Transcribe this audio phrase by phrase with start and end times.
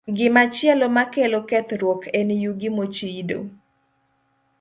[0.17, 3.37] Gimachielo makelo kethruok en yugi mochido.